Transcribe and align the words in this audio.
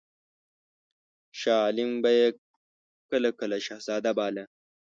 شاه 1.39 1.59
عالم 1.63 1.91
به 2.03 2.11
یې 2.19 2.27
کله 3.09 3.29
کله 3.39 3.57
شهزاده 3.65 4.11
باله. 4.17 4.43